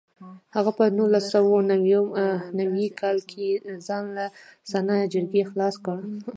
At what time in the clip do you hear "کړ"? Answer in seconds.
5.85-5.97